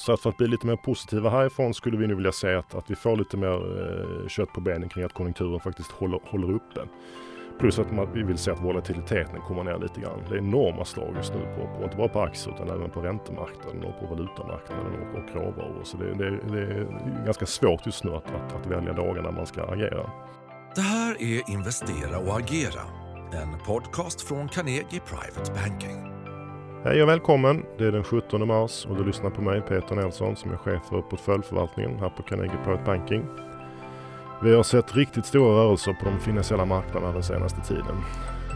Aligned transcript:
Så 0.00 0.12
att 0.12 0.20
för 0.20 0.30
att 0.30 0.36
bli 0.36 0.48
lite 0.48 0.66
mer 0.66 0.76
positiva 0.76 1.30
härifrån 1.30 1.74
skulle 1.74 1.96
vi 1.96 2.06
nu 2.06 2.14
vilja 2.14 2.32
säga 2.32 2.58
att, 2.58 2.74
att 2.74 2.90
vi 2.90 2.94
får 2.94 3.16
lite 3.16 3.36
mer 3.36 3.54
eh, 4.22 4.28
kött 4.28 4.52
på 4.52 4.60
benen 4.60 4.88
kring 4.88 5.04
att 5.04 5.12
konjunkturen 5.12 5.60
faktiskt 5.60 5.90
håller, 5.90 6.20
håller 6.24 6.52
uppe. 6.52 6.80
Plus 7.58 7.78
att 7.78 7.92
man, 7.92 8.12
vi 8.14 8.22
vill 8.22 8.38
se 8.38 8.50
att 8.50 8.60
volatiliteten 8.60 9.40
kommer 9.40 9.64
ner 9.64 9.78
lite 9.78 10.00
grann. 10.00 10.22
Det 10.28 10.34
är 10.34 10.38
enorma 10.38 10.84
slag 10.84 11.14
just 11.16 11.34
nu, 11.34 11.40
på, 11.40 11.78
på, 11.78 11.84
inte 11.84 11.96
bara 11.96 12.08
på 12.08 12.20
aktier 12.20 12.54
utan 12.54 12.68
även 12.68 12.90
på 12.90 13.00
räntemarknaden 13.00 13.84
och 13.84 14.00
på 14.00 14.06
valutamarknaden 14.06 14.86
och, 14.86 15.18
och 15.18 15.34
råvaror. 15.34 15.84
Så 15.84 15.96
det, 15.96 16.14
det, 16.14 16.30
det, 16.30 16.62
är 16.62 17.24
ganska 17.24 17.46
svårt 17.46 17.86
just 17.86 18.04
nu 18.04 18.10
att, 18.10 18.26
att, 18.26 18.52
att 18.56 18.66
välja 18.66 18.92
dagar 18.92 19.22
när 19.22 19.32
man 19.32 19.46
ska 19.46 19.62
agera. 19.62 20.10
Det 20.74 20.80
här 20.80 21.22
är 21.22 21.50
Investera 21.50 22.18
och 22.18 22.38
agera, 22.38 22.82
en 23.32 23.58
podcast 23.66 24.20
från 24.20 24.48
Carnegie 24.48 25.00
Private 25.00 25.52
Banking. 25.52 26.09
Hej 26.84 27.02
och 27.02 27.08
välkommen! 27.08 27.64
Det 27.78 27.86
är 27.86 27.92
den 27.92 28.04
17 28.04 28.48
mars 28.48 28.86
och 28.86 28.96
du 28.96 29.04
lyssnar 29.04 29.30
på 29.30 29.42
mig 29.42 29.60
Peter 29.60 29.96
Nilsson 29.96 30.36
som 30.36 30.52
är 30.52 30.56
chef 30.56 30.82
för 30.88 31.02
portföljförvaltningen 31.02 31.98
här 31.98 32.08
på 32.08 32.22
Carnegie 32.22 32.64
Private 32.64 32.84
Banking. 32.86 33.24
Vi 34.42 34.54
har 34.54 34.62
sett 34.62 34.96
riktigt 34.96 35.26
stora 35.26 35.62
rörelser 35.62 35.92
på 35.92 36.04
de 36.04 36.20
finansiella 36.20 36.64
marknaderna 36.64 37.12
den 37.12 37.22
senaste 37.22 37.60
tiden. 37.60 37.96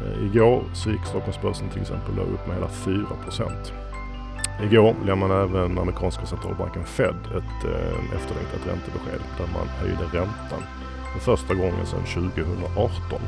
Eh, 0.05 0.27
igår 0.27 0.63
så 0.75 0.91
gick 0.91 1.05
Stockholmsbörsen 1.07 1.69
till 1.71 1.81
exempel 1.83 2.19
upp 2.19 2.47
med 2.47 2.57
hela 2.57 2.69
4% 2.69 3.73
Igår 4.63 4.95
lämnade 5.07 5.43
även 5.43 5.79
amerikanska 5.79 6.27
centralbanken 6.27 6.85
Fed 6.85 7.17
ett 7.37 7.65
eh, 7.65 8.15
efterlängtat 8.17 8.67
räntebesked 8.67 9.21
där 9.39 9.49
man 9.55 9.69
höjde 9.69 10.05
räntan 10.05 10.63
för 11.13 11.21
första 11.21 11.55
gången 11.55 11.87
sedan 11.87 12.05
2018. 12.05 13.21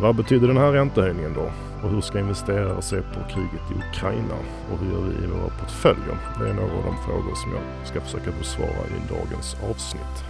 Vad 0.00 0.16
betyder 0.16 0.48
den 0.48 0.56
här 0.56 0.72
räntehöjningen 0.72 1.34
då? 1.34 1.50
Och 1.82 1.90
hur 1.90 2.00
ska 2.00 2.18
investerare 2.18 2.82
se 2.82 2.96
på 2.96 3.20
kriget 3.28 3.70
i 3.70 3.88
Ukraina? 3.88 4.34
Och 4.72 4.78
hur 4.78 4.92
gör 4.92 5.08
vi 5.08 5.24
i 5.24 5.26
våra 5.26 5.48
portföljer? 5.48 6.16
Det 6.38 6.48
är 6.48 6.54
några 6.54 6.76
av 6.76 6.84
de 6.84 6.96
frågor 7.06 7.34
som 7.34 7.52
jag 7.52 7.86
ska 7.86 8.00
försöka 8.00 8.30
besvara 8.38 8.68
i 8.68 9.08
dagens 9.08 9.56
avsnitt. 9.70 10.24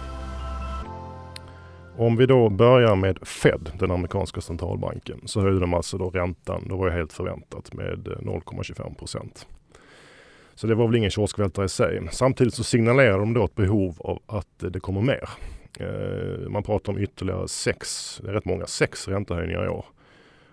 Om 1.97 2.17
vi 2.17 2.25
då 2.25 2.49
börjar 2.49 2.95
med 2.95 3.27
Fed, 3.27 3.71
den 3.79 3.91
amerikanska 3.91 4.41
centralbanken, 4.41 5.21
så 5.25 5.41
höjde 5.41 5.59
de 5.59 5.73
alltså 5.73 5.97
då 5.97 6.09
räntan, 6.09 6.67
det 6.67 6.75
var 6.75 6.87
ju 6.87 6.93
helt 6.93 7.13
förväntat, 7.13 7.73
med 7.73 8.07
eh, 8.07 8.11
0,25 8.11 8.95
procent. 8.95 9.47
Så 10.55 10.67
det 10.67 10.75
var 10.75 10.87
väl 10.87 10.95
ingen 10.95 11.11
kioskvältare 11.11 11.65
i 11.65 11.69
sig. 11.69 12.07
Samtidigt 12.11 12.53
så 12.53 12.63
signalerar 12.63 13.19
de 13.19 13.33
då 13.33 13.45
ett 13.45 13.55
behov 13.55 13.95
av 13.99 14.19
att 14.25 14.63
eh, 14.63 14.69
det 14.69 14.79
kommer 14.79 15.01
mer. 15.01 15.29
Eh, 15.79 16.49
man 16.49 16.63
pratar 16.63 16.93
om 16.93 16.99
ytterligare 16.99 17.47
sex, 17.47 18.17
det 18.23 18.29
är 18.29 18.33
rätt 18.33 18.45
många, 18.45 18.65
sex 18.65 19.07
räntehöjningar 19.07 19.65
i 19.65 19.69
år. 19.69 19.85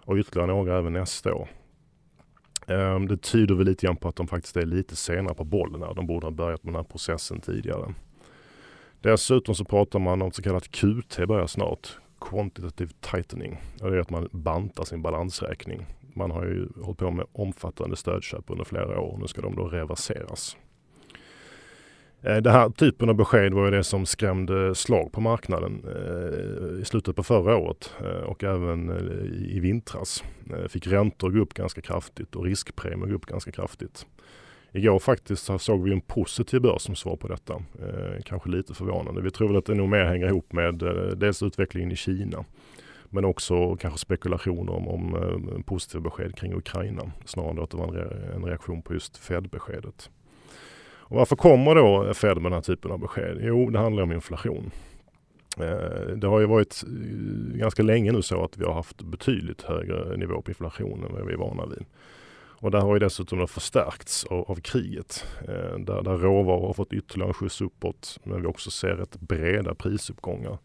Och 0.05 0.17
ytterligare 0.17 0.47
några 0.47 0.79
även 0.79 0.93
nästa 0.93 1.35
år. 1.35 1.49
Ehm, 2.67 3.09
det 3.09 3.23
tyder 3.23 3.55
väl 3.55 3.67
lite 3.67 3.87
grann 3.87 3.97
på 3.97 4.09
att 4.09 4.17
de 4.17 4.29
faktiskt 4.29 4.57
är 4.57 4.67
lite 4.67 4.97
senare 4.97 5.35
på 5.35 5.45
bollen 5.45 5.83
här. 5.83 5.95
De 5.95 6.07
borde 6.07 6.27
ha 6.27 6.31
börjat 6.31 6.65
med 6.65 6.75
den 6.75 6.85
här 6.85 6.91
processen 6.91 7.41
tidigare. 7.41 7.95
Dessutom 9.01 9.55
så 9.55 9.65
pratar 9.65 9.99
man 9.99 10.23
om 10.23 10.33
så 10.33 10.43
kallat 10.43 10.71
QT 10.71 11.27
börjar 11.29 11.47
snart. 11.47 11.99
Quantitative 12.21 12.91
tightening. 13.01 13.61
Och 13.81 13.91
det 13.91 13.97
är 13.97 14.01
att 14.01 14.11
man 14.11 14.29
bantar 14.33 14.85
sin 14.85 15.03
balansräkning. 15.03 15.87
Man 16.15 16.31
har 16.31 16.45
ju 16.45 16.69
hållit 16.83 16.99
på 16.99 17.11
med 17.11 17.27
omfattande 17.33 17.97
stödköp 17.97 18.51
under 18.51 18.65
flera 18.65 19.01
år. 19.01 19.19
Nu 19.19 19.27
ska 19.27 19.41
de 19.41 19.57
då 19.57 19.69
reverseras. 19.69 20.57
Eh, 22.25 22.37
den 22.37 22.53
här 22.53 22.71
typen 22.71 23.09
av 23.09 23.15
besked 23.15 23.55
var 23.55 23.65
ju 23.65 23.71
det 23.71 23.85
som 23.85 24.07
skrämde 24.07 24.75
slag 24.75 25.13
på 25.13 25.21
marknaden 25.21 25.85
eh, 25.85 26.81
i 26.81 26.85
slutet 26.85 27.17
på 27.17 27.23
förra 27.23 27.57
året 27.57 27.95
eh, 28.01 28.23
och 28.23 28.45
även 28.45 28.91
i 29.49 29.61
vintras. 29.61 30.25
Fick 30.69 30.87
räntor 30.87 31.31
gå 31.31 31.41
upp 31.41 31.55
ganska 31.55 31.81
kraftigt 31.81 32.37
och 32.37 32.45
riskpremier 32.45 33.09
gå 33.09 33.15
upp 33.15 33.27
ganska 33.27 33.53
kraftigt. 33.53 34.07
Igår 34.73 34.99
faktiskt 34.99 35.51
såg 35.59 35.85
vi 35.85 35.93
en 35.93 36.01
positiv 36.01 36.61
börs 36.61 36.83
som 36.83 36.97
svar 36.97 37.17
på 37.17 37.29
detta. 37.29 37.63
Kanske 38.25 38.51
lite 38.51 38.75
förvånande. 38.75 39.21
Vi 39.21 39.31
tror 39.31 39.49
väl 39.49 39.57
att 39.57 39.67
det 39.67 39.75
nog 39.75 39.89
mer 39.89 40.05
hänger 40.05 40.27
ihop 40.27 40.53
med 40.53 40.75
dels 41.17 41.43
utvecklingen 41.43 41.93
i 41.93 41.97
Kina 41.97 42.45
men 43.11 43.25
också 43.25 43.77
kanske 43.77 43.99
spekulationer 43.99 44.73
om, 44.73 44.89
om 44.89 45.63
positiva 45.67 46.01
besked 46.01 46.37
kring 46.37 46.55
Ukraina 46.55 47.13
snarare 47.25 47.51
än 47.51 47.59
att 47.59 47.71
det 47.71 47.77
var 47.77 47.97
en 48.35 48.45
reaktion 48.45 48.83
på 48.83 48.95
just 48.95 49.17
Fed-beskedet. 49.17 50.11
Och 51.13 51.19
varför 51.19 51.37
kommer 51.37 51.75
då 51.75 52.15
Fed 52.15 52.37
med 52.37 52.45
den 52.45 52.53
här 52.53 52.61
typen 52.61 52.91
av 52.91 52.99
besked? 52.99 53.39
Jo, 53.41 53.71
det 53.71 53.79
handlar 53.79 54.03
om 54.03 54.13
inflation. 54.13 54.71
Eh, 55.61 56.17
det 56.17 56.27
har 56.27 56.41
ju 56.41 56.47
varit 56.47 56.83
eh, 56.87 57.59
ganska 57.59 57.83
länge 57.83 58.13
nu 58.13 58.23
så 58.23 58.45
att 58.45 58.59
vi 58.59 58.65
har 58.65 58.75
haft 58.75 59.03
betydligt 59.03 59.63
högre 59.63 60.17
nivå 60.17 60.43
på 60.43 60.51
inflationen 60.51 61.05
än 61.05 61.13
vad 61.13 61.27
vi 61.27 61.33
är 61.33 61.39
vana 61.39 61.67
vid. 61.67 61.85
Och 62.35 62.71
där 62.71 62.81
har 62.81 62.95
ju 62.95 62.99
dessutom 62.99 63.49
förstärkts 63.49 64.25
av, 64.25 64.51
av 64.51 64.57
kriget. 64.57 65.27
Eh, 65.41 65.79
där, 65.79 66.03
där 66.03 66.17
råvaror 66.17 66.67
har 66.67 66.75
fått 66.75 66.93
ytterligare 66.93 67.31
en 67.31 67.35
skjuts 67.35 67.61
uppåt. 67.61 68.19
Men 68.25 68.43
vi 68.43 68.47
också 68.47 68.71
ser 68.71 68.97
rätt 68.97 69.21
breda 69.21 69.75
prisuppgångar. 69.75 70.59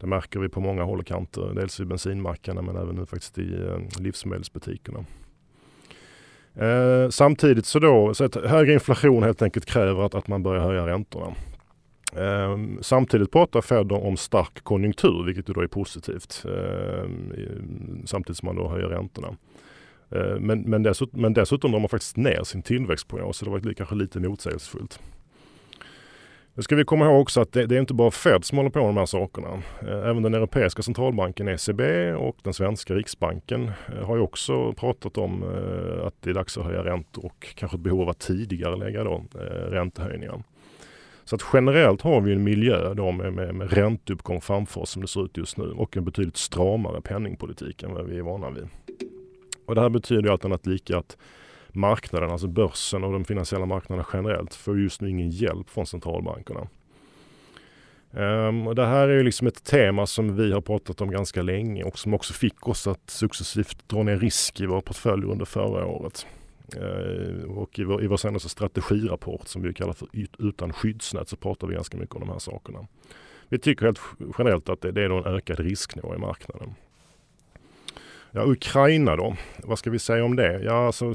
Det 0.00 0.06
märker 0.06 0.40
vi 0.40 0.48
på 0.48 0.60
många 0.60 0.82
håll 0.82 0.98
och 0.98 1.06
kanter. 1.06 1.52
Dels 1.54 1.80
i 1.80 1.84
bensinmackarna 1.84 2.62
men 2.62 2.76
även 2.76 2.96
nu 2.96 3.06
faktiskt 3.06 3.38
i 3.38 3.54
eh, 3.54 3.78
livsmedelsbutikerna. 4.00 5.04
Eh, 6.56 7.08
samtidigt 7.08 7.66
så 7.66 7.78
då, 7.78 8.14
så 8.14 8.24
att 8.24 8.34
högre 8.34 8.72
inflation 8.72 9.22
helt 9.22 9.42
enkelt 9.42 9.66
kräver 9.66 10.06
att, 10.06 10.14
att 10.14 10.28
man 10.28 10.42
börjar 10.42 10.62
höja 10.62 10.86
räntorna. 10.86 11.34
Eh, 12.16 12.58
samtidigt 12.80 13.30
pratar 13.30 13.60
Fed 13.60 13.92
om 13.92 14.16
stark 14.16 14.64
konjunktur, 14.64 15.24
vilket 15.24 15.46
då 15.46 15.60
är 15.60 15.66
positivt. 15.66 16.44
Eh, 16.44 17.08
samtidigt 18.04 18.38
som 18.38 18.46
man 18.46 18.56
då 18.56 18.68
höjer 18.68 18.88
räntorna. 18.88 19.36
Eh, 20.10 20.40
men, 20.40 20.60
men, 20.60 20.82
dessutom, 20.82 21.20
men 21.20 21.32
dessutom 21.32 21.70
drar 21.70 21.80
man 21.80 21.88
faktiskt 21.88 22.16
ner 22.16 22.44
sin 22.44 22.62
tillväxtprognos 22.62 23.36
så 23.36 23.44
det 23.44 23.50
var 23.50 23.72
kanske 23.72 23.94
lite 23.94 24.20
motsägelsefullt. 24.20 25.00
Nu 26.56 26.62
ska 26.62 26.76
vi 26.76 26.84
komma 26.84 27.04
ihåg 27.04 27.20
också 27.20 27.40
att 27.40 27.52
det, 27.52 27.66
det, 27.66 27.76
är 27.76 27.80
inte 27.80 27.94
bara 27.94 28.10
Fed 28.10 28.44
som 28.44 28.58
håller 28.58 28.70
på 28.70 28.78
med 28.78 28.88
de 28.88 28.96
här 28.96 29.06
sakerna. 29.06 29.48
Eh, 29.82 30.08
även 30.08 30.22
den 30.22 30.34
europeiska 30.34 30.82
centralbanken 30.82 31.48
ECB 31.48 32.12
och 32.12 32.36
den 32.42 32.54
svenska 32.54 32.94
riksbanken 32.94 33.70
eh, 33.92 34.06
har 34.06 34.16
ju 34.16 34.22
också 34.22 34.72
pratat 34.72 35.18
om 35.18 35.42
eh, 35.42 36.06
att 36.06 36.14
det 36.20 36.30
är 36.30 36.34
dags 36.34 36.58
att 36.58 36.64
höja 36.64 36.84
räntor 36.84 37.24
och 37.24 37.46
kanske 37.54 37.76
ett 37.76 37.80
behov 37.82 38.02
av 38.02 38.08
att 38.08 38.18
tidigare 38.18 38.76
lägga 38.76 39.04
då, 39.04 39.24
räntehöjningar. 39.68 40.42
Så 41.24 41.36
att 41.36 41.42
generellt 41.52 42.02
har 42.02 42.20
vi 42.20 42.32
en 42.32 42.44
miljö 42.44 42.94
då 42.94 43.12
med, 43.12 43.32
med, 43.32 43.54
med 43.54 43.72
ränteuppgång 43.72 44.40
framför 44.40 44.80
oss 44.80 44.90
som 44.90 45.02
det 45.02 45.08
ser 45.08 45.24
ut 45.24 45.36
just 45.36 45.56
nu 45.56 45.64
och 45.64 45.96
en 45.96 46.04
betydligt 46.04 46.36
stramare 46.36 47.00
penningpolitik 47.00 47.82
än 47.82 47.94
vad 47.94 48.06
vi 48.06 48.18
är 48.18 48.22
vana 48.22 48.50
vid. 48.50 48.68
Och 49.66 49.74
det 49.74 49.80
här 49.80 49.88
betyder 49.88 50.22
ju 50.22 50.28
allt 50.28 50.44
annat 50.44 50.66
lika 50.66 50.98
att 50.98 51.16
marknaden, 51.74 52.30
alltså 52.30 52.46
börsen 52.46 53.04
och 53.04 53.12
de 53.12 53.24
finansiella 53.24 53.66
marknaderna 53.66 54.08
generellt 54.12 54.54
får 54.54 54.80
just 54.80 55.00
nu 55.00 55.10
ingen 55.10 55.30
hjälp 55.30 55.70
från 55.70 55.86
centralbankerna. 55.86 56.68
Um, 58.16 58.66
och 58.66 58.74
det 58.74 58.86
här 58.86 59.08
är 59.08 59.16
ju 59.16 59.22
liksom 59.22 59.46
ett 59.46 59.64
tema 59.64 60.06
som 60.06 60.36
vi 60.36 60.52
har 60.52 60.60
pratat 60.60 61.00
om 61.00 61.10
ganska 61.10 61.42
länge 61.42 61.84
och 61.84 61.98
som 61.98 62.14
också 62.14 62.32
fick 62.32 62.68
oss 62.68 62.86
att 62.86 63.10
successivt 63.10 63.88
dra 63.88 64.02
ner 64.02 64.18
risk 64.18 64.60
i 64.60 64.66
våra 64.66 64.80
portföljer 64.80 65.30
under 65.30 65.44
förra 65.44 65.86
året. 65.86 66.26
Uh, 66.76 67.58
och 67.58 67.78
i 67.78 67.84
vår, 67.84 68.04
i 68.04 68.06
vår 68.06 68.16
senaste 68.16 68.48
strategirapport 68.48 69.48
som 69.48 69.62
vi 69.62 69.74
kallar 69.74 69.92
för 69.92 70.08
Utan 70.38 70.72
skyddsnät 70.72 71.28
så 71.28 71.36
pratar 71.36 71.66
vi 71.66 71.74
ganska 71.74 71.96
mycket 71.96 72.14
om 72.14 72.20
de 72.20 72.28
här 72.28 72.38
sakerna. 72.38 72.86
Vi 73.48 73.58
tycker 73.58 73.86
helt 73.86 74.00
generellt 74.38 74.68
att 74.68 74.80
det, 74.80 74.92
det 74.92 75.02
är 75.02 75.10
en 75.10 75.34
ökad 75.34 75.60
risknivå 75.60 76.14
i 76.14 76.18
marknaden. 76.18 76.74
Ja, 78.36 78.44
Ukraina 78.46 79.16
då, 79.16 79.36
vad 79.64 79.78
ska 79.78 79.90
vi 79.90 79.98
säga 79.98 80.24
om 80.24 80.36
det? 80.36 80.62
Ja, 80.62 80.86
alltså, 80.86 81.14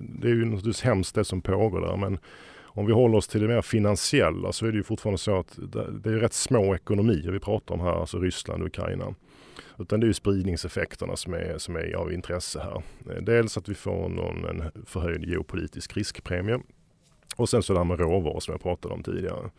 det 0.00 0.28
är 0.28 0.32
ju 0.32 0.44
naturligtvis 0.44 0.82
hemskt 0.82 1.14
det 1.14 1.24
som 1.24 1.40
pågår 1.40 1.80
där 1.80 1.96
men 1.96 2.18
om 2.62 2.86
vi 2.86 2.92
håller 2.92 3.18
oss 3.18 3.28
till 3.28 3.40
det 3.40 3.48
mer 3.48 3.62
finansiella 3.62 4.52
så 4.52 4.66
är 4.66 4.72
det 4.72 4.76
ju 4.76 4.82
fortfarande 4.82 5.18
så 5.18 5.38
att 5.38 5.58
det 6.02 6.10
är 6.10 6.16
rätt 6.16 6.32
små 6.32 6.74
ekonomier 6.74 7.30
vi 7.30 7.40
pratar 7.40 7.74
om 7.74 7.80
här, 7.80 8.00
alltså 8.00 8.18
Ryssland 8.18 8.62
och 8.62 8.66
Ukraina. 8.66 9.14
Utan 9.78 10.00
det 10.00 10.04
är 10.04 10.08
ju 10.08 10.14
spridningseffekterna 10.14 11.16
som 11.16 11.34
är, 11.34 11.58
som 11.58 11.76
är 11.76 11.94
av 11.94 12.12
intresse 12.12 12.60
här. 12.60 12.82
Eh, 13.14 13.22
dels 13.22 13.56
att 13.56 13.68
vi 13.68 13.74
får 13.74 14.08
någon, 14.08 14.44
en 14.44 14.84
förhöjd 14.86 15.24
geopolitisk 15.24 15.96
riskpremie 15.96 16.60
och 17.36 17.48
sen 17.48 17.62
så 17.62 17.72
det 17.72 17.78
här 17.78 17.84
med 17.84 18.00
råvaror 18.00 18.40
som 18.40 18.52
jag 18.52 18.62
pratade 18.62 18.94
om 18.94 19.02
tidigare. 19.02 19.50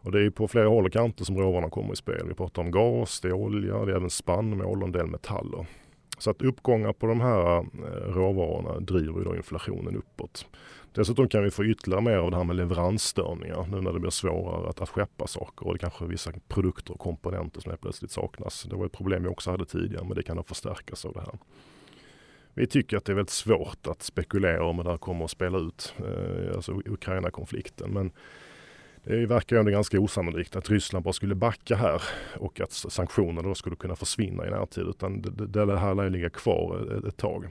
Och 0.00 0.12
det 0.12 0.22
är 0.22 0.30
på 0.30 0.48
flera 0.48 0.68
håll 0.68 0.86
och 0.86 0.92
kanter 0.92 1.24
som 1.24 1.38
råvarorna 1.38 1.70
kommer 1.70 1.92
i 1.92 1.96
spel. 1.96 2.26
Vi 2.28 2.34
pratar 2.34 2.62
om 2.62 2.70
gas, 2.70 3.20
det 3.20 3.28
är 3.28 3.32
olja, 3.32 3.84
det 3.84 3.92
är 3.92 3.96
även 3.96 4.10
spannmål 4.10 4.82
och 4.82 4.86
en 4.86 4.92
del 4.92 5.06
metaller. 5.06 5.66
Så 6.18 6.30
att 6.30 6.42
uppgångar 6.42 6.92
på 6.92 7.06
de 7.06 7.20
här 7.20 7.58
eh, 7.58 7.64
råvarorna 8.14 8.80
driver 8.80 9.18
ju 9.18 9.24
då 9.24 9.36
inflationen 9.36 9.96
uppåt. 9.96 10.46
Dessutom 10.92 11.28
kan 11.28 11.44
vi 11.44 11.50
få 11.50 11.64
ytterligare 11.64 12.02
mer 12.02 12.16
av 12.16 12.30
det 12.30 12.36
här 12.36 12.44
med 12.44 12.56
leveransstörningar 12.56 13.66
nu 13.70 13.80
när 13.80 13.92
det 13.92 14.00
blir 14.00 14.10
svårare 14.10 14.68
att, 14.68 14.80
att 14.80 14.88
skeppa 14.88 15.26
saker 15.26 15.66
och 15.66 15.72
det 15.72 15.78
kanske 15.78 16.04
är 16.04 16.08
vissa 16.08 16.32
produkter 16.48 16.92
och 16.92 17.00
komponenter 17.00 17.60
som 17.60 17.70
helt 17.70 17.80
plötsligt 17.80 18.10
saknas. 18.10 18.62
Det 18.62 18.76
var 18.76 18.86
ett 18.86 18.92
problem 18.92 19.22
vi 19.22 19.28
också 19.28 19.50
hade 19.50 19.64
tidigare 19.64 20.04
men 20.04 20.16
det 20.16 20.22
kan 20.22 20.36
då 20.36 20.42
förstärkas 20.42 21.04
av 21.04 21.12
det 21.12 21.20
här. 21.20 21.38
Vi 22.54 22.66
tycker 22.66 22.96
att 22.96 23.04
det 23.04 23.12
är 23.12 23.16
väldigt 23.16 23.30
svårt 23.30 23.86
att 23.86 24.02
spekulera 24.02 24.64
om 24.64 24.76
det 24.76 24.90
här 24.90 24.96
kommer 24.96 25.24
att 25.24 25.30
spela 25.30 25.58
ut, 25.58 25.94
eh, 25.98 26.56
alltså 26.56 26.72
Ukraina-konflikten. 26.72 27.90
Men 27.90 28.10
det 29.06 29.26
verkar 29.26 29.56
ändå 29.56 29.70
ganska 29.70 30.00
osannolikt 30.00 30.56
att 30.56 30.70
Ryssland 30.70 31.04
bara 31.04 31.12
skulle 31.12 31.34
backa 31.34 31.76
här 31.76 32.02
och 32.38 32.60
att 32.60 32.72
sanktionerna 32.72 33.42
då 33.42 33.54
skulle 33.54 33.76
kunna 33.76 33.96
försvinna 33.96 34.46
i 34.46 34.50
närtid. 34.50 34.84
Utan 34.84 35.22
det, 35.22 35.46
det 35.46 35.78
här 35.78 35.94
lär 35.94 36.10
ligga 36.10 36.30
kvar 36.30 36.96
ett, 36.98 37.04
ett 37.04 37.16
tag. 37.16 37.48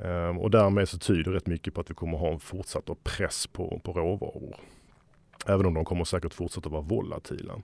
Ehm, 0.00 0.38
och 0.38 0.50
därmed 0.50 0.88
så 0.88 0.98
tyder 0.98 1.32
rätt 1.32 1.46
mycket 1.46 1.74
på 1.74 1.80
att 1.80 1.90
vi 1.90 1.94
kommer 1.94 2.18
ha 2.18 2.32
en 2.32 2.40
fortsatt 2.40 2.90
press 3.04 3.46
på, 3.46 3.80
på 3.84 3.92
råvaror. 3.92 4.56
Även 5.46 5.66
om 5.66 5.74
de 5.74 5.84
kommer 5.84 6.04
säkert 6.04 6.34
fortsätta 6.34 6.68
vara 6.68 6.82
volatila. 6.82 7.62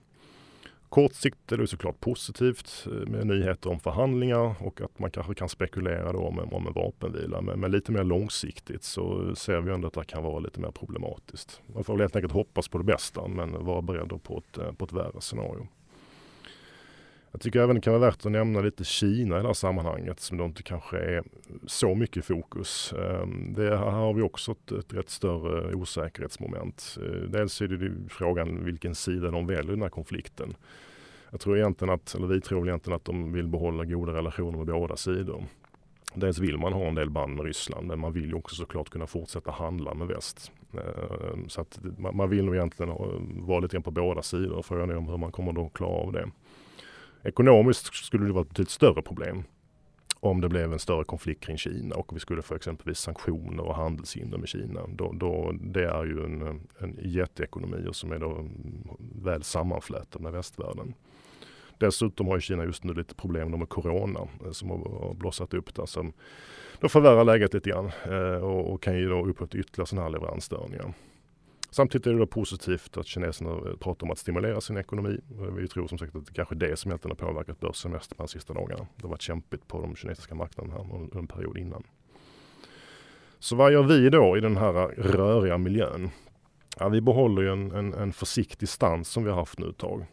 Kort 0.91 1.13
sikt 1.13 1.51
är 1.51 1.57
det 1.57 1.67
såklart 1.67 1.99
positivt 1.99 2.87
eh, 2.87 2.91
med 2.91 3.27
nyheter 3.27 3.69
om 3.69 3.79
förhandlingar 3.79 4.55
och 4.59 4.81
att 4.81 4.99
man 4.99 5.11
kanske 5.11 5.33
kan 5.33 5.49
spekulera 5.49 6.11
då 6.11 6.19
om, 6.19 6.39
om 6.39 6.67
en 6.67 6.73
vapenvila. 6.73 7.41
Men, 7.41 7.59
men, 7.59 7.71
lite 7.71 7.91
mer 7.91 8.03
långsiktigt 8.03 8.83
så 8.83 9.35
ser 9.35 9.61
vi 9.61 9.71
ändå 9.71 9.87
att 9.87 9.93
det 9.93 10.03
kan 10.03 10.23
vara 10.23 10.39
lite 10.39 10.59
mer 10.59 10.71
problematiskt. 10.71 11.61
Man 11.73 11.83
får 11.83 11.93
väl 11.93 12.01
helt 12.01 12.15
enkelt 12.15 12.33
hoppas 12.33 12.67
på 12.67 12.77
det 12.77 12.83
bästa 12.83 13.27
men 13.27 13.65
vara 13.65 13.81
beredd 13.81 14.23
på 14.23 14.37
ett, 14.37 14.57
eh, 14.57 14.71
på 14.71 14.85
ett 14.85 14.93
värre 14.93 15.21
scenario. 15.21 15.67
Jag 17.31 17.41
tycker 17.41 17.59
även 17.59 17.75
det 17.75 17.81
kan 17.81 17.93
vara 17.93 18.05
värt 18.05 18.25
att 18.25 18.31
nämna 18.31 18.61
lite 18.61 18.83
Kina 18.83 19.39
i 19.39 19.41
det 19.41 19.47
här 19.47 19.53
sammanhanget 19.53 20.19
som 20.19 20.37
då 20.37 20.45
inte 20.45 20.63
kanske 20.63 20.97
är 20.97 21.23
så 21.67 21.95
mycket 21.95 22.25
fokus. 22.25 22.93
Ehm, 22.93 23.53
det, 23.53 23.77
här 23.77 23.91
har 23.91 24.13
vi 24.13 24.21
också 24.21 24.51
ett, 24.51 24.71
ett 24.71 24.93
rätt 24.93 25.09
större 25.09 25.75
osäkerhetsmoment. 25.75 26.97
Eh, 27.01 27.29
dels 27.29 27.61
är 27.61 27.67
det 27.67 28.09
frågan 28.09 28.65
vilken 28.65 28.95
sida 28.95 29.31
de 29.31 29.47
väljer 29.47 29.71
i 29.71 29.75
den 29.75 29.81
här 29.81 29.89
konflikten. 29.89 30.53
Jag 31.29 31.39
tror 31.39 31.57
egentligen 31.57 31.93
att, 31.93 32.15
eller 32.15 32.27
vi 32.27 32.41
tror 32.41 32.67
egentligen 32.67 32.95
att 32.95 33.05
de 33.05 33.33
vill 33.33 33.47
behålla 33.47 33.85
goda 33.85 34.13
relationer 34.13 34.57
med 34.57 34.67
båda 34.67 34.95
sidor. 34.95 35.43
Dels 36.13 36.39
vill 36.39 36.57
man 36.57 36.73
ha 36.73 36.85
en 36.85 36.95
del 36.95 37.09
band 37.09 37.35
med 37.35 37.45
Ryssland 37.45 37.87
men 37.87 37.99
man 37.99 38.13
vill 38.13 38.29
ju 38.29 38.33
också 38.33 38.55
såklart 38.55 38.89
kunna 38.89 39.07
fortsätta 39.07 39.51
handla 39.51 39.93
med 39.93 40.07
väst. 40.07 40.51
Ehm, 40.73 41.49
så 41.49 41.61
att 41.61 41.79
man 42.13 42.29
vill 42.29 42.45
nog 42.45 42.55
egentligen 42.55 42.93
vara 43.47 43.59
lite 43.59 43.73
grann 43.75 43.83
på 43.83 43.91
båda 43.91 44.21
sidor. 44.21 44.61
Frågan 44.61 44.89
är 44.89 44.97
om 44.97 45.07
hur 45.07 45.17
man 45.17 45.31
kommer 45.31 45.65
att 45.65 45.73
klara 45.73 45.91
av 45.91 46.11
det. 46.11 46.31
Ekonomiskt 47.23 47.93
skulle 47.93 48.25
det 48.25 48.33
vara 48.33 48.41
ett 48.41 48.49
betydligt 48.49 48.69
större 48.69 49.01
problem 49.01 49.43
om 50.19 50.41
det 50.41 50.49
blev 50.49 50.73
en 50.73 50.79
större 50.79 51.03
konflikt 51.03 51.43
kring 51.43 51.57
Kina 51.57 51.95
och 51.95 52.15
vi 52.15 52.19
skulle 52.19 52.41
få 52.41 52.55
exempelvis 52.55 52.99
sanktioner 52.99 53.63
och 53.63 53.75
handelshinder 53.75 54.37
med 54.37 54.49
Kina. 54.49 54.81
Då, 54.87 55.11
då, 55.11 55.51
det 55.61 55.85
är 55.85 56.05
ju 56.05 56.25
en, 56.25 56.61
en 56.79 56.97
jätteekonomi 56.99 57.87
och 57.87 57.95
som 57.95 58.11
är 58.11 58.19
då 58.19 58.49
väl 59.15 59.43
sammanflätad 59.43 60.21
med 60.21 60.31
västvärlden. 60.31 60.93
Dessutom 61.77 62.27
har 62.27 62.39
Kina 62.39 62.63
just 62.63 62.83
nu 62.83 62.93
lite 62.93 63.15
problem 63.15 63.51
med 63.51 63.69
corona 63.69 64.19
eh, 64.45 64.51
som 64.51 64.69
har 64.69 65.13
blossat 65.13 65.53
upp 65.53 65.75
där 65.75 65.85
som 65.85 66.13
då 66.79 66.89
förvärrar 66.89 67.23
läget 67.23 67.53
lite 67.53 67.69
grann 67.69 67.91
eh, 68.05 68.43
och, 68.43 68.73
och 68.73 68.83
kan 68.83 68.97
ju 68.97 69.09
då 69.09 69.25
upphöra 69.25 69.47
till 69.47 69.59
ytterligare 69.59 69.87
sådana 69.87 70.03
här 70.03 70.11
leveransstörningar. 70.11 70.93
Samtidigt 71.73 72.07
är 72.07 72.11
det 72.11 72.19
då 72.19 72.27
positivt 72.27 72.97
att 72.97 73.07
kineserna 73.07 73.49
eh, 73.49 73.77
pratar 73.79 74.05
om 74.05 74.11
att 74.11 74.17
stimulera 74.17 74.61
sin 74.61 74.77
ekonomi. 74.77 75.19
Eh, 75.31 75.53
vi 75.53 75.67
tror 75.67 75.87
som 75.87 75.97
sagt 75.97 76.15
att 76.15 76.25
det 76.25 76.33
kanske 76.33 76.55
är 76.55 76.59
det 76.59 76.79
som 76.79 76.91
egentligen 76.91 77.17
har 77.19 77.27
påverkat 77.27 77.59
börsen 77.59 77.91
mest 77.91 78.17
de 78.17 78.27
sista 78.27 78.53
dagarna. 78.53 78.87
Det 78.95 79.03
har 79.03 79.09
varit 79.09 79.21
kämpigt 79.21 79.67
på 79.67 79.81
de 79.81 79.95
kinesiska 79.95 80.35
marknaderna 80.35 80.73
här 80.73 80.95
under 80.95 81.19
en 81.19 81.27
period 81.27 81.57
innan. 81.57 81.83
Så 83.39 83.55
vad 83.55 83.73
gör 83.73 83.83
vi 83.83 84.09
då 84.09 84.37
i 84.37 84.41
den 84.41 84.57
här 84.57 84.73
röriga 84.97 85.57
miljön? 85.57 86.09
Ja, 86.79 86.89
vi 86.89 87.01
behåller 87.01 87.41
ju 87.41 87.51
en, 87.51 87.71
en, 87.71 87.93
en 87.93 88.13
försiktig 88.13 88.69
stans 88.69 89.09
som 89.09 89.23
vi 89.23 89.29
har 89.29 89.37
haft 89.37 89.59
nu 89.59 89.69
ett 89.69 89.77
tag. 89.77 90.05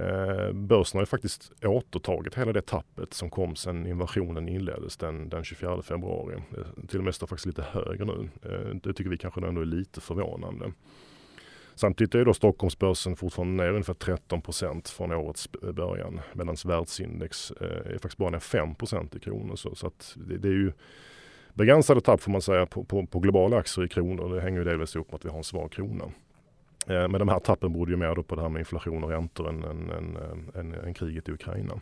Eh, 0.00 0.52
börsen 0.52 0.98
har 0.98 1.02
ju 1.02 1.06
faktiskt 1.06 1.52
återtagit 1.64 2.34
hela 2.34 2.52
det 2.52 2.66
tappet 2.66 3.14
som 3.14 3.30
kom 3.30 3.56
sedan 3.56 3.86
invasionen 3.86 4.48
inleddes 4.48 4.96
den, 4.96 5.28
den 5.28 5.44
24 5.44 5.82
februari. 5.82 6.34
Eh, 6.34 6.86
till 6.88 6.98
och 6.98 7.04
med 7.04 7.14
står 7.14 7.26
faktiskt 7.26 7.46
lite 7.46 7.62
högre 7.62 8.04
nu. 8.04 8.28
Eh, 8.42 8.74
det 8.82 8.92
tycker 8.92 9.10
vi 9.10 9.18
kanske 9.18 9.46
ändå 9.46 9.60
är 9.60 9.64
lite 9.64 10.00
förvånande. 10.00 10.72
Samtidigt 11.74 12.14
är 12.14 12.24
då 12.24 12.34
Stockholmsbörsen 12.34 13.16
fortfarande 13.16 13.64
ner 13.64 13.70
ungefär 13.70 13.94
13 13.94 14.42
procent 14.42 14.88
från 14.88 15.12
årets 15.12 15.52
början 15.52 16.20
medan 16.32 16.56
världsindex 16.64 17.50
är 17.60 17.92
faktiskt 17.92 18.16
bara 18.16 18.30
ner 18.30 18.38
5 18.38 18.74
procent 18.74 19.16
i 19.16 19.20
kronor. 19.20 19.56
Så, 19.56 19.74
så 19.74 19.86
att 19.86 20.16
det, 20.16 20.38
det, 20.38 20.48
är 20.48 20.52
ju 20.52 20.72
begränsade 21.54 22.00
tapp 22.00 22.20
får 22.20 22.32
man 22.32 22.42
säga 22.42 22.66
på, 22.66 22.84
på, 22.84 23.06
på 23.06 23.18
globala 23.18 23.56
aktier 23.56 23.84
i 23.84 23.88
kronor. 23.88 24.34
Det 24.34 24.40
hänger 24.40 24.58
ju 24.58 24.64
delvis 24.64 24.94
ihop 24.94 25.10
med 25.10 25.14
att 25.14 25.24
vi 25.24 25.28
har 25.28 25.38
en 25.38 25.44
svag 25.44 25.72
krona. 25.72 26.04
Eh, 26.86 27.08
men 27.08 27.12
de 27.12 27.28
här 27.28 27.38
tappen 27.38 27.72
berodde 27.72 27.90
ju 27.90 27.96
mer 27.96 28.14
på 28.14 28.34
det 28.34 28.42
här 28.42 28.48
med 28.48 28.60
inflation 28.60 29.04
och 29.04 29.10
räntor 29.10 29.48
än, 29.48 29.64
än, 29.64 29.90
än, 29.90 30.50
än, 30.54 30.74
än 30.74 30.94
kriget 30.94 31.28
i 31.28 31.32
Ukraina. 31.32 31.80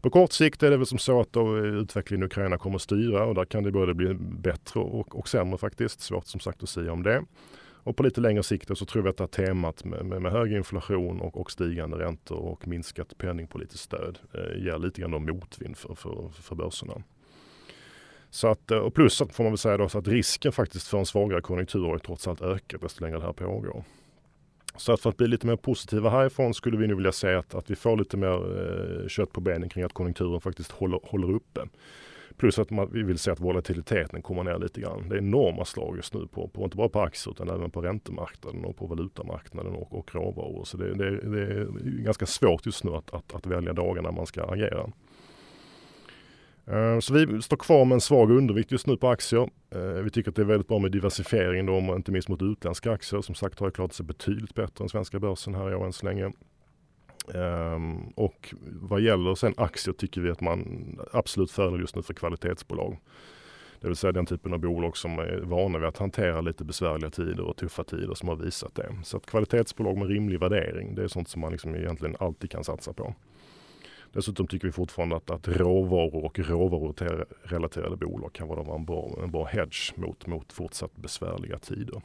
På 0.00 0.10
kort 0.10 0.32
sikt 0.32 0.62
är 0.62 0.70
det 0.70 0.76
väl 0.76 0.86
som 0.86 0.98
så 0.98 1.20
att 1.20 1.32
då 1.32 1.56
eh, 1.56 1.64
utvecklingen 1.64 2.22
i 2.22 2.26
Ukraina 2.26 2.58
kommer 2.58 2.76
att 2.76 2.82
styra 2.82 3.24
och 3.24 3.34
där 3.34 3.44
kan 3.44 3.62
det 3.62 3.72
både 3.72 3.94
bli 3.94 4.14
bättre 4.14 4.80
och, 4.80 5.18
och 5.18 5.28
sämre 5.28 5.58
faktiskt. 5.58 6.00
Svårt 6.00 6.26
som 6.26 6.40
sagt 6.40 6.62
att 6.62 6.68
säga 6.68 6.92
om 6.92 7.02
det. 7.02 7.24
Och 7.84 7.96
på 7.96 8.02
lite 8.02 8.20
längre 8.20 8.42
sikt 8.42 8.78
så 8.78 8.84
tror 8.84 9.02
vi 9.02 9.08
att 9.08 9.16
det 9.16 9.22
här 9.22 9.46
temat 9.46 9.84
med, 9.84 10.06
med, 10.06 10.22
med 10.22 10.32
hög 10.32 10.52
inflation 10.52 11.20
och, 11.20 11.40
och, 11.40 11.50
stigande 11.50 11.98
räntor 11.98 12.38
och 12.38 12.68
minskat 12.68 13.18
penningpolitiskt 13.18 13.84
stöd 13.84 14.18
eh, 14.34 14.64
ger 14.64 14.78
lite 14.78 15.00
grann 15.00 15.10
motvind 15.10 15.76
för, 15.76 15.94
för, 15.94 16.28
för 16.28 16.54
börserna. 16.54 17.02
Så 18.34 18.48
att, 18.48 18.70
eh, 18.70 18.78
och 18.78 18.94
plus 18.94 19.22
att 19.22 19.34
får 19.34 19.44
man 19.44 19.52
väl 19.52 19.58
säga 19.58 19.76
då, 19.76 19.88
så 19.88 19.98
att 19.98 20.08
risken 20.08 20.52
faktiskt 20.52 20.88
för 20.88 20.98
en 20.98 21.06
svagare 21.06 21.40
konjunktur 21.40 21.86
har 21.86 21.98
trots 21.98 22.28
allt 22.28 22.42
ökat 22.42 22.80
desto 22.80 23.04
längre 23.04 23.18
det 23.18 23.24
här 23.24 23.32
pågår. 23.32 23.84
Så 24.76 24.92
att 24.92 25.00
för 25.00 25.10
att 25.10 25.16
bli 25.16 25.28
lite 25.28 25.46
mer 25.46 25.56
positiva 25.56 26.10
härifrån 26.10 26.54
skulle 26.54 26.76
vi 26.76 26.86
nu 26.86 26.94
vilja 26.94 27.12
säga 27.12 27.38
att, 27.38 27.54
att 27.54 27.70
vi 27.70 27.76
får 27.76 27.96
lite 27.96 28.16
mer 28.16 28.60
eh, 29.02 29.08
kött 29.08 29.32
på 29.32 29.40
benen 29.40 29.68
kring 29.68 29.84
att 29.84 29.92
konjunkturen 29.92 30.40
faktiskt 30.40 30.70
håller, 30.70 31.00
håller 31.02 31.30
uppe. 31.30 31.60
Plus 32.36 32.58
att 32.58 32.70
man, 32.70 32.88
vi 32.92 33.02
vill 33.02 33.18
se 33.18 33.30
att 33.30 33.40
volatiliteten 33.40 34.22
kommer 34.22 34.44
ner 34.44 34.58
lite 34.58 34.80
grann. 34.80 35.08
Det 35.08 35.14
är 35.14 35.18
enorma 35.18 35.64
slag 35.64 35.96
just 35.96 36.14
nu 36.14 36.26
på, 36.26 36.48
på 36.48 36.64
inte 36.64 36.76
bara 36.76 36.88
på 36.88 37.00
aktier 37.00 37.32
utan 37.32 37.50
även 37.50 37.70
på 37.70 37.80
räntemarknaden 37.80 38.64
och 38.64 38.76
på 38.76 38.86
valutamarknaden 38.86 39.72
och, 39.72 39.98
och 39.98 40.14
råvaror. 40.14 40.64
Så 40.64 40.76
det, 40.76 40.94
det, 40.94 41.10
det, 41.10 41.42
är 41.42 41.66
ganska 42.02 42.26
svårt 42.26 42.66
just 42.66 42.84
nu 42.84 42.90
att, 42.90 43.14
att, 43.14 43.34
att 43.34 43.46
välja 43.46 43.72
dagar 43.72 44.02
när 44.02 44.12
man 44.12 44.26
ska 44.26 44.44
agera. 44.44 44.90
Eh, 46.66 46.98
så 46.98 47.14
vi 47.14 47.42
står 47.42 47.56
kvar 47.56 47.84
med 47.84 47.94
en 47.94 48.00
svag 48.00 48.30
undervikt 48.30 48.72
just 48.72 48.86
nu 48.86 48.96
på 48.96 49.08
aktier. 49.08 49.50
Eh, 49.70 49.80
vi 49.80 50.10
tycker 50.10 50.30
att 50.30 50.36
det 50.36 50.42
är 50.42 50.46
väldigt 50.46 50.68
bra 50.68 50.78
med 50.78 50.92
diversifiering 50.92 51.66
då, 51.66 51.78
inte 51.96 52.12
minst 52.12 52.28
mot 52.28 52.42
utländska 52.42 52.92
aktier. 52.92 53.20
Som 53.20 53.34
sagt 53.34 53.58
har 53.60 53.66
det 53.66 53.72
klarat 53.72 53.92
sig 53.92 54.06
betydligt 54.06 54.54
bättre 54.54 54.84
än 54.84 54.88
svenska 54.88 55.20
börsen 55.20 55.54
här 55.54 55.70
i 55.70 55.74
år 55.74 55.86
än 55.86 55.92
så 55.92 56.06
länge. 56.06 56.32
Ehm, 57.34 58.08
och 58.08 58.54
vad 58.80 59.00
gäller 59.00 59.34
sen 59.34 59.54
aktier 59.56 59.94
tycker 59.94 60.20
vi 60.20 60.30
att 60.30 60.40
man 60.40 60.98
absolut 61.12 61.50
föredrar 61.50 61.78
just 61.78 61.96
nu 61.96 62.02
för 62.02 62.14
kvalitetsbolag. 62.14 62.98
Det 63.80 63.88
vill 63.88 63.96
säga 63.96 64.12
den 64.12 64.26
typen 64.26 64.52
av 64.52 64.58
bolag 64.58 64.96
som 64.96 65.18
är 65.18 65.40
vana 65.44 65.78
vid 65.78 65.88
att 65.88 65.98
hantera 65.98 66.40
lite 66.40 66.64
besvärliga 66.64 67.10
tider 67.10 67.40
och 67.40 67.56
tuffa 67.56 67.84
tider 67.84 68.14
som 68.14 68.28
har 68.28 68.36
visat 68.36 68.74
det. 68.74 68.94
Så 69.04 69.16
att 69.16 69.26
kvalitetsbolag 69.26 69.98
med 69.98 70.08
rimlig 70.08 70.40
värdering, 70.40 70.94
det 70.94 71.02
är 71.02 71.08
sånt 71.08 71.28
som 71.28 71.40
man 71.40 71.52
liksom 71.52 71.74
egentligen 71.74 72.16
alltid 72.20 72.50
kan 72.50 72.64
satsa 72.64 72.92
på. 72.92 73.14
Dessutom 74.12 74.46
tycker 74.46 74.66
vi 74.66 74.72
fortfarande 74.72 75.16
att, 75.16 75.30
att 75.30 75.48
råvaror 75.48 76.24
och 76.24 76.38
råvarurelaterade 76.38 77.96
bolag 77.96 78.32
kan 78.32 78.48
vara 78.48 78.74
en 78.74 78.84
bra, 78.84 79.10
en 79.22 79.30
bra 79.30 79.44
hedge 79.44 79.92
mot, 79.96 80.26
mot 80.26 80.52
fortsatt 80.52 80.96
besvärliga 80.96 81.58
tider. 81.58 82.02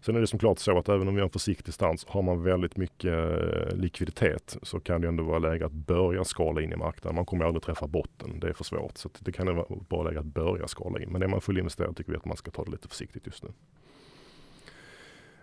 Sen 0.00 0.16
är 0.16 0.20
det 0.20 0.26
som 0.26 0.38
klart 0.38 0.58
så 0.58 0.78
att 0.78 0.88
även 0.88 1.08
om 1.08 1.14
vi 1.14 1.20
har 1.20 1.26
en 1.26 1.32
försiktig 1.32 1.74
stans 1.74 2.06
har 2.08 2.22
man 2.22 2.42
väldigt 2.42 2.76
mycket 2.76 3.12
eh, 3.12 3.76
likviditet 3.76 4.56
så 4.62 4.80
kan 4.80 5.00
det 5.00 5.08
ändå 5.08 5.22
vara 5.22 5.38
läge 5.38 5.66
att 5.66 5.72
börja 5.72 6.24
skala 6.24 6.62
in 6.62 6.72
i 6.72 6.76
marknaden. 6.76 7.14
Man 7.14 7.26
kommer 7.26 7.44
aldrig 7.44 7.62
träffa 7.62 7.86
botten, 7.86 8.40
det 8.40 8.48
är 8.48 8.52
för 8.52 8.64
svårt. 8.64 8.98
Så 8.98 9.08
det 9.18 9.32
kan 9.32 9.56
vara 9.56 9.66
bra 9.88 10.02
läge 10.02 10.20
att 10.20 10.26
börja 10.26 10.68
skala 10.68 11.00
in. 11.00 11.12
Men 11.12 11.22
är 11.22 11.26
man 11.26 11.40
fullinvesterad 11.40 11.96
tycker 11.96 12.12
vi 12.12 12.18
att 12.18 12.24
man 12.24 12.36
ska 12.36 12.50
ta 12.50 12.64
det 12.64 12.70
lite 12.70 12.88
försiktigt 12.88 13.26
just 13.26 13.42
nu. 13.42 13.50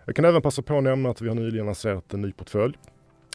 Jag 0.04 0.16
kan 0.16 0.24
även 0.24 0.42
passa 0.42 0.62
på 0.62 0.78
att 0.78 0.84
nämna 0.84 1.10
att 1.10 1.20
vi 1.20 1.28
har 1.28 1.34
nyligen 1.34 1.66
lanserat 1.66 2.14
en 2.14 2.22
ny 2.22 2.32
portfölj 2.32 2.78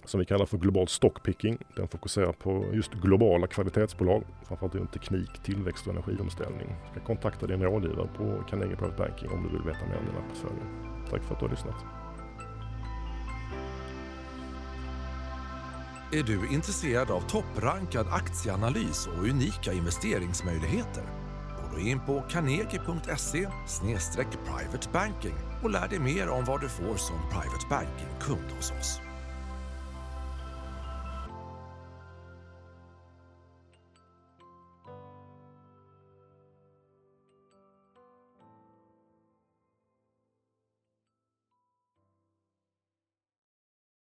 som 0.05 0.19
vi 0.19 0.25
kallar 0.25 0.45
för 0.45 0.57
global 0.57 0.87
stockpicking. 0.87 1.57
Den 1.75 1.87
fokuserar 1.87 2.31
på 2.31 2.65
just 2.73 2.93
globala 2.93 3.47
kvalitetsbolag, 3.47 4.23
framförallt 4.47 4.75
inom 4.75 4.87
teknik, 4.87 5.29
tillväxt 5.43 5.87
och 5.87 5.93
energiomställning. 5.93 6.67
Du 6.67 6.91
ska 6.91 7.07
kontakta 7.07 7.47
din 7.47 7.61
rådgivare 7.61 8.09
på 8.17 8.43
Carnegie 8.49 8.75
Private 8.75 8.97
Banking 8.97 9.29
om 9.29 9.43
du 9.43 9.49
vill 9.49 9.67
veta 9.67 9.85
mer 9.85 9.97
om 9.97 10.05
den 10.05 10.15
här. 10.15 11.09
Tack 11.09 11.23
för 11.23 11.33
att 11.33 11.39
du 11.39 11.45
har 11.45 11.51
lyssnat. 11.51 11.75
Är 16.13 16.23
du 16.23 16.53
intresserad 16.53 17.11
av 17.11 17.21
topprankad 17.21 18.07
aktieanalys 18.11 19.07
och 19.07 19.23
unika 19.23 19.73
investeringsmöjligheter? 19.73 21.03
Gå 21.73 21.79
då 21.79 21.79
in 21.79 21.99
på 21.99 22.23
carnegie.se 22.29 23.47
privatebanking 24.45 25.35
och 25.63 25.69
lär 25.69 25.87
dig 25.87 25.99
mer 25.99 26.29
om 26.29 26.45
vad 26.45 26.61
du 26.61 26.69
får 26.69 26.95
som 26.95 27.15
private 27.29 27.67
banking-kund 27.69 28.51
hos 28.57 28.71
oss. 28.71 29.12